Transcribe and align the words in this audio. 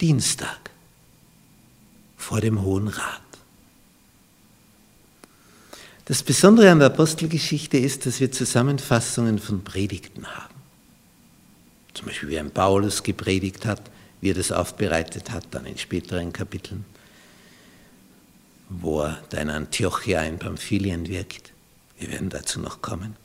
Dienstag 0.00 0.70
vor 2.16 2.40
dem 2.40 2.62
Hohen 2.62 2.88
Rat. 2.88 3.22
Das 6.04 6.22
Besondere 6.22 6.70
an 6.70 6.78
der 6.78 6.86
Apostelgeschichte 6.86 7.76
ist, 7.76 8.06
dass 8.06 8.20
wir 8.20 8.32
Zusammenfassungen 8.32 9.38
von 9.38 9.62
Predigten 9.62 10.26
haben. 10.26 10.54
Zum 11.94 12.06
Beispiel 12.06 12.30
wie 12.30 12.38
ein 12.38 12.50
Paulus 12.50 13.02
gepredigt 13.02 13.66
hat, 13.66 13.82
wie 14.20 14.30
er 14.30 14.34
das 14.34 14.52
aufbereitet 14.52 15.30
hat, 15.30 15.46
dann 15.50 15.66
in 15.66 15.76
späteren 15.76 16.32
Kapiteln, 16.32 16.84
wo 18.68 19.02
er 19.02 19.22
da 19.30 19.38
Antiochia 19.38 20.22
in 20.22 20.38
Pamphylien 20.38 21.08
wirkt. 21.08 21.52
Wir 21.98 22.10
werden 22.10 22.30
dazu 22.30 22.60
noch 22.60 22.80
kommen. 22.80 23.16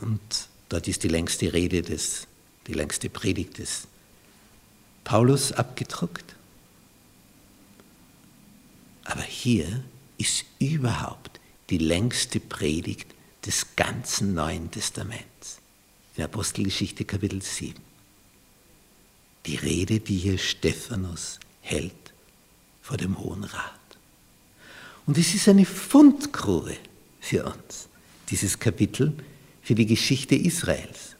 Und 0.00 0.20
dort 0.68 0.88
ist 0.88 1.02
die 1.02 1.08
längste 1.08 1.52
Rede 1.52 1.82
des, 1.82 2.26
die 2.66 2.74
längste 2.74 3.08
Predigt 3.10 3.58
des 3.58 3.86
Paulus 5.04 5.52
abgedruckt. 5.52 6.34
Aber 9.04 9.22
hier 9.22 9.84
ist 10.18 10.44
überhaupt 10.58 11.40
die 11.70 11.78
längste 11.78 12.40
Predigt 12.40 13.14
des 13.44 13.76
ganzen 13.76 14.34
Neuen 14.34 14.70
Testaments. 14.70 15.58
In 16.16 16.24
Apostelgeschichte 16.24 17.04
Kapitel 17.04 17.42
7. 17.42 17.74
Die 19.46 19.56
Rede, 19.56 20.00
die 20.00 20.16
hier 20.16 20.38
Stephanus 20.38 21.38
hält 21.60 21.92
vor 22.80 22.96
dem 22.96 23.18
Hohen 23.18 23.44
Rat. 23.44 23.80
Und 25.06 25.18
es 25.18 25.34
ist 25.34 25.48
eine 25.48 25.66
Fundgrube 25.66 26.76
für 27.20 27.44
uns, 27.44 27.88
dieses 28.30 28.58
Kapitel 28.58 29.12
für 29.62 29.74
die 29.74 29.86
Geschichte 29.86 30.34
Israels. 30.34 31.16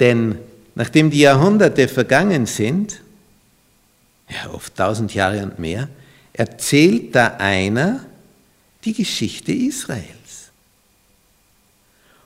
Denn 0.00 0.38
nachdem 0.76 1.10
die 1.10 1.20
Jahrhunderte 1.20 1.88
vergangen 1.88 2.46
sind, 2.46 3.00
ja 4.28 4.50
oft 4.52 4.76
tausend 4.76 5.14
Jahre 5.14 5.42
und 5.42 5.58
mehr, 5.58 5.88
erzählt 6.32 7.14
da 7.14 7.36
einer 7.38 8.04
die 8.84 8.92
Geschichte 8.92 9.52
Israels. 9.52 10.50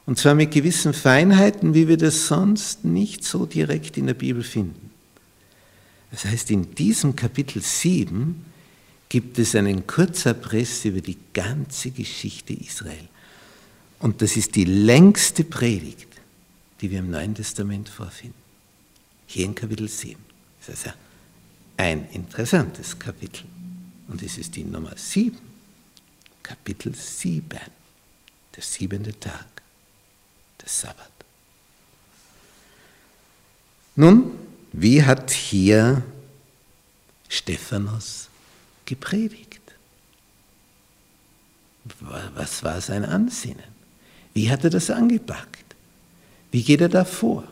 Und 0.04 0.18
zwar 0.18 0.34
mit 0.34 0.50
gewissen 0.50 0.92
Feinheiten, 0.92 1.74
wie 1.74 1.86
wir 1.86 1.96
das 1.96 2.26
sonst 2.26 2.84
nicht 2.84 3.24
so 3.24 3.46
direkt 3.46 3.96
in 3.96 4.08
der 4.08 4.14
Bibel 4.14 4.42
finden. 4.42 4.90
Das 6.10 6.24
heißt, 6.24 6.50
in 6.50 6.74
diesem 6.74 7.14
Kapitel 7.14 7.62
7 7.62 8.44
gibt 9.08 9.38
es 9.38 9.54
einen 9.54 9.86
Kurzabriss 9.86 10.84
über 10.84 11.00
die 11.00 11.18
ganze 11.32 11.92
Geschichte 11.92 12.52
Israel. 12.52 13.08
Und 14.00 14.22
das 14.22 14.36
ist 14.36 14.56
die 14.56 14.64
längste 14.64 15.44
Predigt, 15.44 16.08
die 16.80 16.90
wir 16.90 16.98
im 16.98 17.10
Neuen 17.10 17.36
Testament 17.36 17.88
vorfinden. 17.88 18.39
Hier 19.32 19.44
in 19.44 19.54
Kapitel 19.54 19.88
7. 19.88 20.20
Das 20.58 20.70
ist 20.70 20.86
also 20.88 20.98
ein 21.76 22.08
interessantes 22.10 22.98
Kapitel. 22.98 23.44
Und 24.08 24.20
es 24.24 24.36
ist 24.36 24.56
die 24.56 24.64
Nummer 24.64 24.96
7. 24.96 25.38
Kapitel 26.42 26.92
7. 26.92 27.48
Der 28.56 28.62
siebente 28.62 29.18
Tag 29.20 29.46
des 30.60 30.80
Sabbat. 30.80 31.12
Nun, 33.94 34.32
wie 34.72 35.00
hat 35.04 35.30
hier 35.30 36.02
Stephanus 37.28 38.28
gepredigt? 38.84 39.60
Was 42.32 42.64
war 42.64 42.80
sein 42.80 43.04
Ansinnen? 43.04 43.70
Wie 44.34 44.50
hat 44.50 44.64
er 44.64 44.70
das 44.70 44.90
angepackt? 44.90 45.76
Wie 46.50 46.64
geht 46.64 46.80
er 46.80 46.88
da 46.88 47.04
vor? 47.04 47.46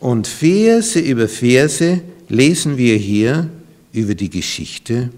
Und 0.00 0.26
Verse 0.26 0.98
über 0.98 1.28
Verse 1.28 2.02
lesen 2.28 2.76
wir 2.76 2.96
hier 2.96 3.48
über 3.92 4.14
die 4.14 4.30
Geschichte 4.30 5.10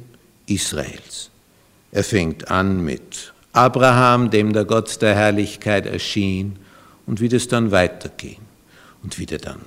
Israels. 0.46 1.30
Er 1.92 2.04
fängt 2.04 2.50
an 2.50 2.84
mit 2.84 3.32
Abraham, 3.52 4.30
dem 4.30 4.52
der 4.52 4.64
Gott 4.64 5.00
der 5.00 5.14
Herrlichkeit 5.14 5.86
erschien, 5.86 6.58
und 7.06 7.20
wie 7.20 7.28
das 7.28 7.48
dann 7.48 7.70
weiterging 7.70 8.38
und 9.02 9.18
wie 9.18 9.26
der 9.26 9.38
dann 9.38 9.60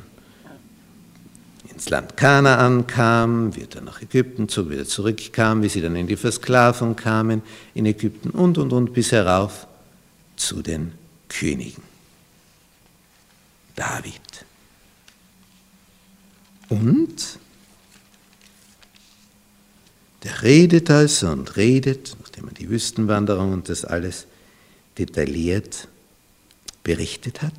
ins 1.72 1.90
Land 1.90 2.18
Kanaan 2.18 2.86
kam, 2.86 3.56
wie 3.56 3.62
er 3.62 3.68
dann 3.68 3.86
nach 3.86 4.02
Ägypten 4.02 4.50
zog, 4.50 4.70
wieder 4.70 4.86
zurückkam, 4.86 5.64
wie 5.64 5.70
sie 5.70 5.82
dann 5.82 5.96
in 5.96 6.08
die 6.08 6.18
Versklavung 6.18 6.98
kamen 6.98 7.42
in 7.74 7.86
Ägypten 7.86 8.32
und 8.32 8.58
und 8.58 8.74
und 8.74 8.94
bis 8.94 9.14
herauf 9.14 9.68
zu 10.36 10.62
den 10.62 10.92
Königen. 11.30 11.84
David. 13.76 14.49
Und 16.70 17.40
der 20.24 20.44
redet 20.44 20.90
also 20.90 21.30
und 21.30 21.56
redet, 21.56 22.16
nachdem 22.20 22.48
er 22.48 22.54
die 22.54 22.70
Wüstenwanderung 22.70 23.54
und 23.54 23.70
das 23.70 23.86
alles 23.86 24.28
detailliert 24.98 25.88
berichtet 26.84 27.42
hat. 27.42 27.54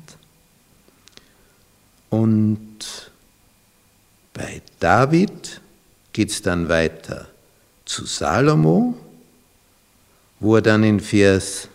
Und 2.09 3.11
bei 4.33 4.61
David 4.79 5.61
geht 6.13 6.29
es 6.29 6.41
dann 6.41 6.69
weiter 6.69 7.27
zu 7.85 8.05
Salomo, 8.05 8.97
wo 10.39 10.55
er 10.55 10.61
dann 10.61 10.83
in 10.83 10.99
Vers 10.99 11.67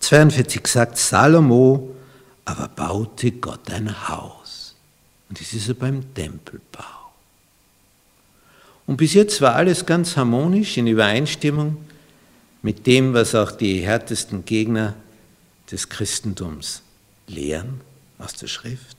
42 0.00 0.66
sagt, 0.66 0.98
Salomo 0.98 1.94
aber 2.44 2.68
baute 2.68 3.32
Gott 3.32 3.70
ein 3.70 4.08
Haus. 4.08 4.61
Und 5.32 5.40
das 5.40 5.54
ist 5.54 5.66
er 5.66 5.74
beim 5.74 6.12
Tempelbau. 6.12 6.84
Und 8.86 8.98
bis 8.98 9.14
jetzt 9.14 9.40
war 9.40 9.54
alles 9.54 9.86
ganz 9.86 10.14
harmonisch 10.14 10.76
in 10.76 10.86
Übereinstimmung 10.86 11.78
mit 12.60 12.86
dem, 12.86 13.14
was 13.14 13.34
auch 13.34 13.50
die 13.50 13.80
härtesten 13.80 14.44
Gegner 14.44 14.94
des 15.70 15.88
Christentums 15.88 16.82
lehren 17.28 17.80
aus 18.18 18.34
der 18.34 18.46
Schrift. 18.46 18.98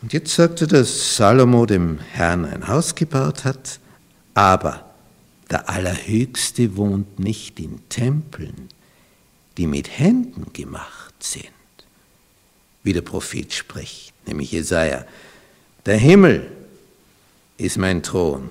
Und 0.00 0.14
jetzt 0.14 0.34
sagte, 0.34 0.66
dass 0.66 1.16
Salomo 1.16 1.66
dem 1.66 1.98
Herrn 1.98 2.46
ein 2.46 2.68
Haus 2.68 2.94
gebaut 2.94 3.44
hat, 3.44 3.80
aber 4.32 4.90
der 5.50 5.68
Allerhöchste 5.68 6.74
wohnt 6.74 7.18
nicht 7.18 7.60
in 7.60 7.86
Tempeln, 7.90 8.70
die 9.58 9.66
mit 9.66 9.98
Händen 9.98 10.54
gemacht 10.54 11.22
sind, 11.22 11.50
wie 12.82 12.92
der 12.92 13.02
Prophet 13.02 13.52
spricht, 13.52 14.12
nämlich 14.26 14.52
Jesaja. 14.52 15.04
Der 15.86 15.96
Himmel 15.96 16.50
ist 17.56 17.78
mein 17.78 18.02
Thron 18.02 18.50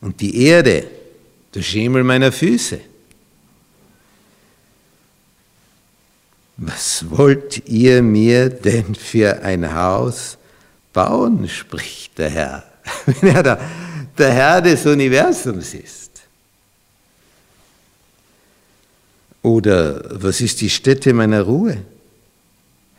und 0.00 0.20
die 0.20 0.44
Erde 0.44 0.86
der 1.54 1.62
Schemel 1.62 2.04
meiner 2.04 2.32
Füße. 2.32 2.80
Was 6.56 7.04
wollt 7.10 7.68
ihr 7.68 8.02
mir 8.02 8.48
denn 8.48 8.94
für 8.94 9.42
ein 9.42 9.74
Haus 9.74 10.38
bauen, 10.92 11.48
spricht 11.48 12.18
der 12.18 12.30
Herr, 12.30 12.64
wenn 13.06 13.34
er 13.34 13.42
der, 13.42 13.60
der 14.18 14.32
Herr 14.32 14.60
des 14.60 14.84
Universums 14.86 15.74
ist. 15.74 16.10
Oder 19.42 20.02
was 20.22 20.40
ist 20.40 20.60
die 20.60 20.70
Stätte 20.70 21.12
meiner 21.12 21.42
Ruhe? 21.42 21.78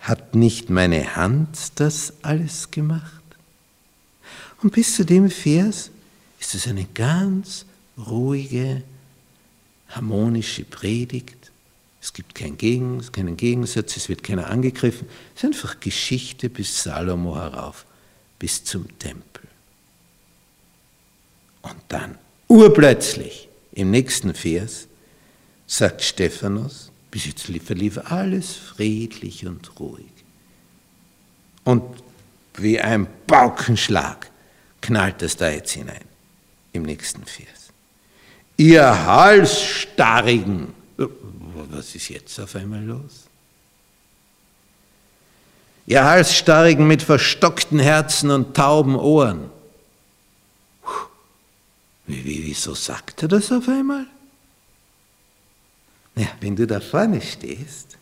Hat 0.03 0.35
nicht 0.35 0.69
meine 0.69 1.15
Hand 1.15 1.79
das 1.79 2.11
alles 2.23 2.71
gemacht? 2.71 3.23
Und 4.61 4.73
bis 4.73 4.97
zu 4.97 5.05
dem 5.05 5.29
Vers 5.29 5.91
ist 6.41 6.55
es 6.55 6.67
eine 6.67 6.83
ganz 6.93 7.65
ruhige, 7.97 8.83
harmonische 9.87 10.65
Predigt. 10.65 11.51
Es 12.01 12.11
gibt 12.11 12.35
keinen, 12.35 12.57
Gegen, 12.57 13.01
keinen 13.13 13.37
Gegensatz, 13.37 13.95
es 13.95 14.09
wird 14.09 14.23
keiner 14.23 14.49
angegriffen. 14.49 15.07
Es 15.35 15.43
ist 15.43 15.45
einfach 15.45 15.79
Geschichte 15.79 16.49
bis 16.49 16.83
Salomo 16.83 17.37
herauf, 17.37 17.85
bis 18.39 18.61
zum 18.61 18.85
Tempel. 18.99 19.47
Und 21.61 21.77
dann, 21.87 22.17
urplötzlich, 22.49 23.47
im 23.71 23.91
nächsten 23.91 24.33
Vers, 24.33 24.87
sagt 25.65 26.01
Stephanus, 26.01 26.91
bis 27.13 27.27
jetzt 27.27 27.43
verlief 27.63 27.99
alles 28.05 28.55
friedlich 28.55 29.45
und 29.45 29.79
ruhig. 29.79 30.07
Und 31.63 31.83
wie 32.55 32.79
ein 32.79 33.07
Paukenschlag 33.27 34.31
knallt 34.81 35.21
es 35.21 35.37
da 35.37 35.51
jetzt 35.51 35.73
hinein 35.73 36.05
im 36.71 36.81
nächsten 36.81 37.23
Vers. 37.23 37.69
Ihr 38.57 39.05
Halsstarrigen, 39.05 40.73
was 41.53 41.93
ist 41.93 42.09
jetzt 42.09 42.39
auf 42.39 42.55
einmal 42.55 42.83
los? 42.83 43.25
Ihr 45.85 46.03
Halsstarrigen 46.03 46.87
mit 46.87 47.03
verstockten 47.03 47.77
Herzen 47.77 48.31
und 48.31 48.55
tauben 48.57 48.95
Ohren. 48.95 49.51
Wie, 52.07 52.25
wie, 52.25 52.43
wieso 52.43 52.73
sagt 52.73 53.21
er 53.21 53.27
das 53.27 53.51
auf 53.51 53.67
einmal? 53.67 54.07
Ja, 56.15 56.27
wenn 56.41 56.55
du 56.55 56.67
da 56.67 56.79
vorne 56.79 57.21
stehst 57.21 57.97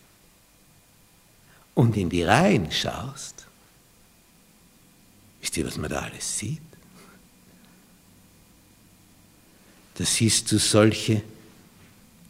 und 1.74 1.96
in 1.96 2.10
die 2.10 2.24
Reihen 2.24 2.72
schaust, 2.72 3.42
Wisst 5.42 5.58
ihr, 5.58 5.66
was 5.66 5.78
man 5.78 5.90
da 5.90 6.02
alles 6.02 6.38
sieht? 6.38 6.62
Da 9.96 10.06
siehst 10.06 10.52
du 10.52 10.60
solche, 10.60 11.24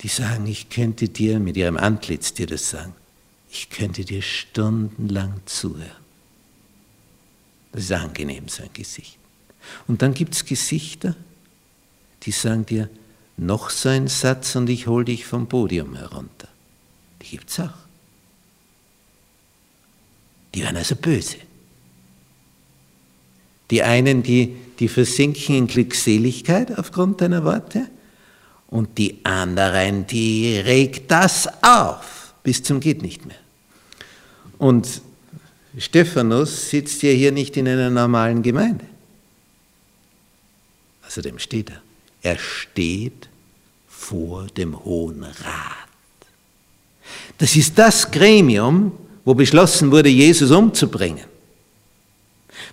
die 0.02 0.08
sagen, 0.08 0.48
ich 0.48 0.70
könnte 0.70 1.10
dir 1.10 1.40
mit 1.40 1.58
ihrem 1.58 1.78
Antlitz 1.78 2.34
dir 2.34 2.48
das 2.48 2.70
sagen, 2.70 2.96
ich 3.52 3.70
könnte 3.70 4.06
dir 4.06 4.22
stundenlang 4.22 5.42
zuhören. 5.46 5.92
Das 7.74 7.84
ist 7.84 7.92
angenehm, 7.92 8.48
so 8.48 8.64
ein 8.64 8.74
Gesicht. 8.74 9.18
Und 9.88 10.02
dann 10.02 10.14
gibt 10.14 10.34
es 10.34 10.46
Gesichter, 10.46 11.16
die 12.24 12.32
sagen 12.32 12.66
dir, 12.66 12.90
noch 13.42 13.72
so 13.72 13.90
ein 13.90 14.08
Satz 14.08 14.56
und 14.56 14.70
ich 14.70 14.88
hole 14.88 15.06
dich 15.06 15.26
vom 15.26 15.48
Podium 15.48 15.96
herunter. 15.96 16.48
Die 17.22 17.28
gibt 17.28 17.50
es 17.50 17.60
auch. 17.60 17.74
Die 20.54 20.62
werden 20.62 20.78
also 20.78 20.96
böse. 20.96 21.38
Die 23.72 23.82
einen, 23.84 24.22
die, 24.22 24.56
die 24.80 24.88
versinken 24.88 25.56
in 25.56 25.68
Glückseligkeit 25.68 26.78
aufgrund 26.78 27.22
deiner 27.22 27.44
Worte 27.44 27.88
und 28.68 28.98
die 28.98 29.24
anderen, 29.24 30.06
die 30.08 30.58
regt 30.58 31.10
das 31.10 31.48
auf 31.64 32.22
bis 32.44 32.64
zum 32.64 32.80
geht 32.80 33.02
nicht 33.02 33.26
mehr. 33.26 33.38
Und 34.58 35.02
Stephanus 35.78 36.70
sitzt 36.70 37.02
ja 37.04 37.12
hier 37.12 37.32
nicht 37.32 37.56
in 37.58 37.68
einer 37.68 37.90
normalen 37.90 38.44
Gemeinde. 38.44 38.86
Außerdem 41.06 41.40
steht 41.40 41.70
er. 41.70 41.82
Er 42.22 42.38
steht 42.38 43.30
vor 44.02 44.48
dem 44.48 44.84
Hohen 44.84 45.24
Rat. 45.24 45.88
Das 47.38 47.56
ist 47.56 47.78
das 47.78 48.10
Gremium, 48.10 48.92
wo 49.24 49.36
beschlossen 49.36 49.92
wurde, 49.92 50.10
Jesus 50.10 50.52
umzubringen. 50.52 51.26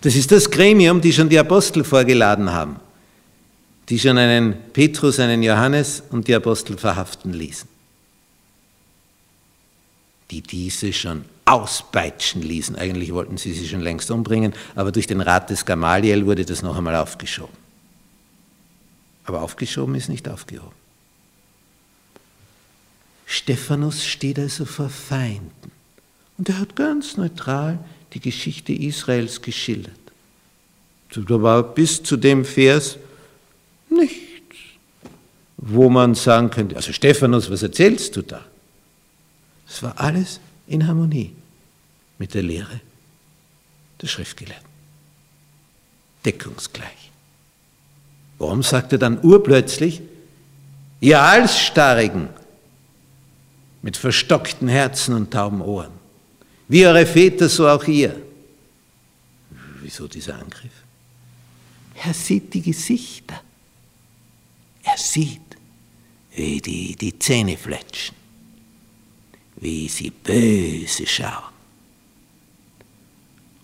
Das 0.01 0.17
ist 0.17 0.33
das 0.33 0.51
Gremium, 0.51 1.01
die 1.01 1.13
schon 1.13 1.29
die 1.29 1.39
Apostel 1.39 1.85
vorgeladen 1.85 2.51
haben, 2.51 2.77
die 3.89 3.99
schon 3.99 4.17
einen 4.17 4.55
Petrus, 4.73 5.21
einen 5.21 5.43
Johannes 5.43 6.03
und 6.11 6.27
die 6.27 6.35
Apostel 6.35 6.79
verhaften 6.79 7.33
ließen, 7.33 7.69
die 10.31 10.41
diese 10.41 10.93
schon 10.93 11.25
auspeitschen 11.45 12.43
ließen. 12.43 12.75
Eigentlich 12.77 13.13
wollten 13.13 13.37
sie 13.37 13.53
sie 13.53 13.69
schon 13.69 13.81
längst 13.81 14.11
umbringen, 14.11 14.55
aber 14.75 14.93
durch 14.93 15.07
den 15.07 15.21
Rat 15.21 15.51
des 15.51 15.65
Gamaliel 15.65 16.25
wurde 16.25 16.45
das 16.45 16.63
noch 16.63 16.77
einmal 16.77 16.97
aufgeschoben. 16.97 17.57
Aber 19.25 19.43
aufgeschoben 19.43 19.95
ist 19.95 20.09
nicht 20.09 20.27
aufgehoben. 20.29 20.88
Stephanus 23.49 24.05
steht 24.05 24.39
also 24.39 24.67
vor 24.67 24.91
Feinden 24.91 25.73
und 26.37 26.51
er 26.51 26.59
hat 26.59 26.77
ganz 26.77 27.17
neutral 27.17 27.79
die 28.13 28.21
Geschichte 28.21 28.75
Israels 28.75 29.41
geschildert. 29.41 29.95
Da 31.15 31.43
war 31.43 31.63
bis 31.63 32.03
zu 32.03 32.19
dem 32.19 32.45
Vers 32.45 32.99
nichts, 33.89 34.59
wo 35.57 35.89
man 35.89 36.15
sagen 36.15 36.51
könnte, 36.51 36.77
also 36.77 36.93
Stephanus, 36.93 37.51
was 37.51 37.63
erzählst 37.63 38.17
du 38.17 38.21
da? 38.21 38.45
Es 39.67 39.83
war 39.83 39.99
alles 39.99 40.41
in 40.67 40.87
Harmonie 40.87 41.33
mit 42.19 42.35
der 42.35 42.43
Lehre 42.43 42.83
der 44.03 44.09
Schriftgelehrten. 44.09 44.69
Deckungsgleich. 46.23 47.11
Warum 48.37 48.63
sagt 48.63 48.93
er 48.93 48.99
dann 48.99 49.25
urplötzlich, 49.25 50.03
ihr 51.01 51.27
Halsstarrigen 51.27 52.29
mit 53.83 53.97
verstockten 53.97 54.69
Herzen 54.69 55.15
und 55.15 55.31
tauben 55.31 55.61
Ohren, 55.61 55.93
wie 56.69 56.87
eure 56.87 57.07
Väter, 57.07 57.49
so 57.49 57.69
auch 57.69 57.85
ihr. 57.85 58.21
Wieso 59.81 60.07
dieser 60.09 60.35
Angriff? 60.35 60.73
Er 62.05 62.15
sieht 62.15 62.53
die 62.55 62.63
Gesichter. 62.63 63.41
Er 64.83 64.97
sieht, 64.97 65.41
wie 66.35 66.61
die 66.61 66.95
die 66.95 67.19
Zähne 67.19 67.57
fletschen, 67.57 68.15
wie 69.57 69.89
sie 69.89 70.11
böse 70.11 71.07
schauen. 71.07 71.53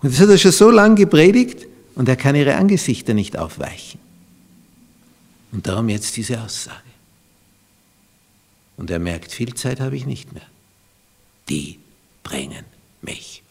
Und 0.00 0.12
das 0.12 0.20
hat 0.20 0.28
er 0.28 0.38
schon 0.38 0.52
so 0.52 0.70
lange 0.70 0.96
gepredigt 0.96 1.66
und 1.94 2.08
er 2.08 2.16
kann 2.16 2.34
ihre 2.34 2.56
Angesichter 2.56 3.14
nicht 3.14 3.38
aufweichen. 3.38 4.00
Und 5.52 5.66
darum 5.66 5.88
jetzt 5.88 6.16
diese 6.16 6.42
Aussage. 6.42 6.93
Und 8.76 8.90
er 8.90 8.98
merkt, 8.98 9.32
viel 9.32 9.54
Zeit 9.54 9.80
habe 9.80 9.96
ich 9.96 10.06
nicht 10.06 10.32
mehr. 10.32 10.46
Die 11.48 11.78
bringen 12.22 12.64
mich 13.02 13.43